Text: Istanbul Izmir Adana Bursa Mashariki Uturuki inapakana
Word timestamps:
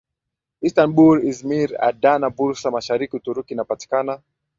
Istanbul 0.69 1.19
Izmir 1.31 1.69
Adana 1.89 2.27
Bursa 2.37 2.67
Mashariki 2.77 3.15
Uturuki 3.19 3.51
inapakana 3.53 4.13